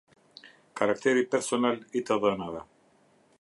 [0.79, 2.65] Karakteri personal i të dhënave.